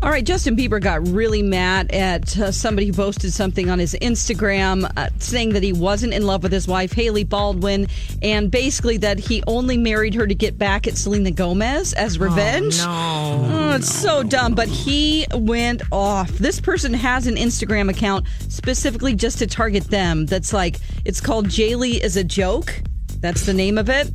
[0.00, 3.96] All right, Justin Bieber got really mad at uh, somebody who posted something on his
[4.00, 7.88] Instagram uh, saying that he wasn't in love with his wife, Hailey Baldwin,
[8.22, 12.78] and basically that he only married her to get back at Selena Gomez as revenge.
[12.78, 13.48] no.
[13.50, 16.28] Oh, it's so dumb, but he went off.
[16.30, 20.26] This person has an Instagram account specifically just to target them.
[20.26, 22.82] That's like, it's called Jailey is a joke.
[23.18, 24.12] That's the name of it.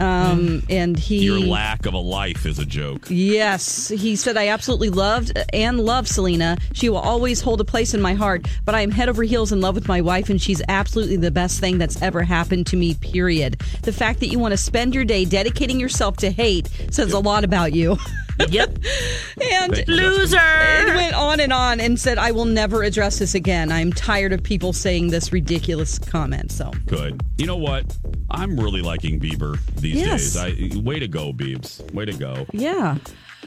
[0.00, 1.18] Um, and he.
[1.24, 3.06] Your lack of a life is a joke.
[3.08, 6.58] Yes, he said, I absolutely loved and love Selena.
[6.72, 9.52] She will always hold a place in my heart, but I am head over heels
[9.52, 12.76] in love with my wife, and she's absolutely the best thing that's ever happened to
[12.76, 13.60] me, period.
[13.82, 17.18] The fact that you want to spend your day dedicating yourself to hate says a
[17.18, 17.96] lot about you.
[18.48, 18.68] Yep.
[19.52, 20.36] and Thank Loser.
[20.38, 23.72] it went on and on and said, I will never address this again.
[23.72, 26.52] I'm tired of people saying this ridiculous comment.
[26.52, 27.20] So, Good.
[27.38, 27.96] You know what?
[28.30, 30.34] I'm really liking Bieber these Yes.
[30.34, 30.76] days.
[30.76, 31.90] I, way to go, Biebs.
[31.92, 32.46] Way to go.
[32.52, 32.98] yeah.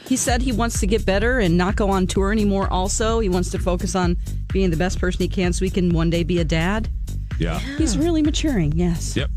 [0.06, 3.20] He said he wants to get better and not go on tour anymore, also.
[3.20, 4.16] He wants to focus on
[4.50, 6.88] being the best person he can so he can one day be a dad.
[7.38, 7.58] Yeah.
[7.58, 9.14] He's really maturing, yes.
[9.14, 9.30] Yep.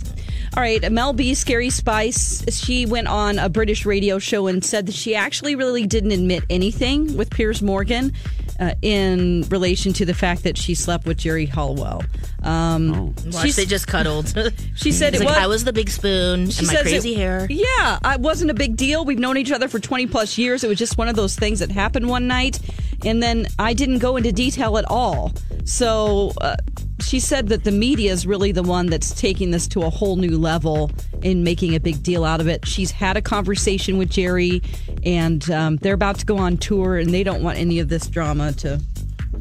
[0.55, 4.85] All right, Mel B, Scary Spice, she went on a British radio show and said
[4.85, 8.13] that she actually really didn't admit anything with Piers Morgan
[8.59, 12.03] uh, in relation to the fact that she slept with Geri Halliwell.
[12.43, 14.31] Um, Watch, they just cuddled.
[14.75, 15.37] She said it like, was.
[15.37, 17.47] I was the big spoon she and my crazy it- hair.
[17.49, 19.05] Yeah, it wasn't a big deal.
[19.05, 20.63] We've known each other for 20 plus years.
[20.63, 22.59] It was just one of those things that happened one night.
[23.05, 25.31] And then I didn't go into detail at all.
[25.65, 26.57] So uh,
[27.03, 30.15] she said that the media is really the one that's taking this to a whole
[30.15, 30.91] new level
[31.23, 32.65] and making a big deal out of it.
[32.67, 34.61] She's had a conversation with Geri,
[35.03, 38.07] and um, they're about to go on tour, and they don't want any of this
[38.07, 38.79] drama to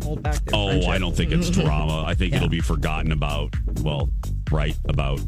[0.02, 0.90] hold back their Oh, friendship.
[0.90, 2.04] I don't think it's drama.
[2.06, 4.08] I think it'll be forgotten about, well,
[4.50, 5.20] right about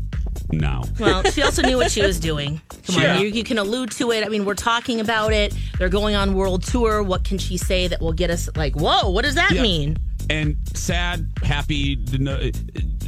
[0.50, 0.82] now.
[0.98, 2.60] Well, she also knew what she was doing.
[2.86, 3.14] Come Yeah.
[3.16, 4.24] on, you, you can allude to it.
[4.24, 5.54] I mean, we're talking about it.
[5.78, 7.02] They're going on world tour.
[7.02, 9.62] What can she say that will get us like, whoa, what does that Yeah.
[9.62, 9.98] mean?
[10.30, 11.96] And sad, happy.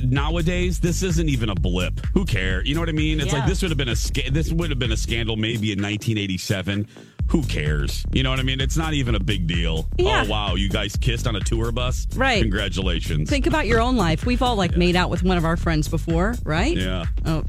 [0.03, 2.01] Nowadays, this isn't even a blip.
[2.15, 2.69] Who cares?
[2.69, 3.21] You know what I mean?
[3.21, 5.73] It's like this would have been a sca- this would have been a scandal maybe
[5.73, 6.87] in 1987.
[7.31, 8.05] Who cares?
[8.13, 8.61] You know what I mean?
[8.61, 9.89] It's not even a big deal.
[9.99, 10.23] Yeah.
[10.25, 12.07] Oh wow, you guys kissed on a tour bus.
[12.15, 12.41] Right.
[12.41, 13.29] Congratulations.
[13.29, 14.25] Think about your own life.
[14.25, 16.77] We've all like made out with one of our friends before, right?
[16.77, 17.05] yeah.
[17.25, 17.43] Oh,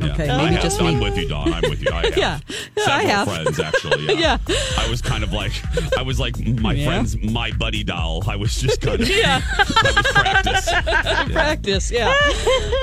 [0.00, 0.12] Yeah.
[0.12, 0.28] okay.
[0.30, 0.62] I Maybe have.
[0.62, 1.52] just I'm with you, Don.
[1.52, 1.90] I'm with you.
[1.92, 2.16] I have.
[2.20, 2.38] Yeah.
[2.76, 3.28] Yeah, I Several have.
[3.28, 4.06] friends actually.
[4.20, 4.38] Yeah.
[4.48, 4.56] Yeah.
[4.78, 5.52] I was kind of like
[5.96, 6.86] I was like my Yeah.
[6.86, 8.22] friend's my buddy doll.
[8.28, 9.40] I was just kind of Yeah.
[9.40, 11.32] that was practice.
[11.32, 12.12] Practice, yeah.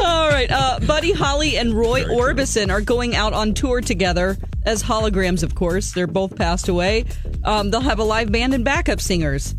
[0.04, 0.48] All right.
[0.52, 2.16] Uh, Buddy Holly and Roy Very true.
[2.34, 5.94] Orbison are going out on tour together as holograms, of course.
[5.94, 7.06] They're both passed away.
[7.44, 9.56] Um, they'll have a live band and backup singers.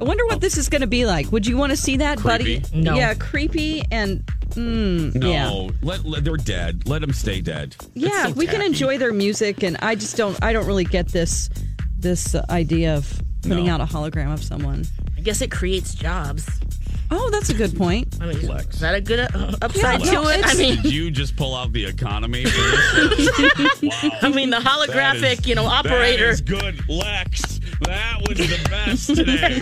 [0.00, 1.30] I wonder what this is going to be like.
[1.32, 2.60] Would you want to see that, Creepy.
[2.60, 2.80] Buddy?
[2.82, 2.94] No.
[2.94, 4.28] Yeah, creepy and.
[4.58, 5.68] Mm, No, Yeah.
[5.82, 6.88] let, let they're dead.
[6.88, 7.76] Let them stay dead.
[7.94, 10.36] Yeah, so we can enjoy their music, and I just don't.
[10.42, 11.48] I don't really get this
[11.98, 13.74] this uh, idea of putting No.
[13.74, 14.84] out a hologram of someone.
[15.16, 16.46] I guess it creates jobs.
[17.10, 18.18] Oh, that's a good point.
[18.20, 18.74] I mean, Flex.
[18.74, 20.40] is that a good uh, upside Yeah, to no, it?
[20.44, 22.44] I mean, Did you just pull out the economy?
[23.82, 24.10] Wow.
[24.22, 26.26] I mean, the holographic, is- you know, operator.
[26.26, 27.57] That is good, Lex.
[27.82, 29.60] That was the best today.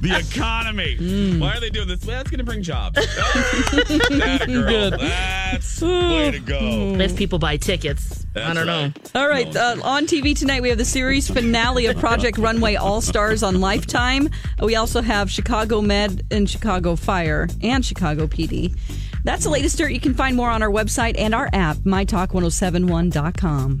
[0.00, 0.96] the economy.
[0.96, 1.40] Mm.
[1.40, 2.00] Why are they doing this?
[2.00, 2.96] That's going to bring jobs.
[2.96, 4.90] that girl.
[4.98, 6.96] That's way to go.
[7.00, 8.82] If people buy tickets, I don't know.
[8.82, 9.10] right.
[9.14, 13.00] All right, uh, on TV tonight we have the series finale of Project Runway All
[13.00, 14.28] Stars on Lifetime.
[14.62, 18.76] We also have Chicago Med and Chicago Fire and Chicago PD.
[19.24, 19.92] That's the latest dirt.
[19.92, 23.80] You can find more on our website and our app, mytalk1071.com.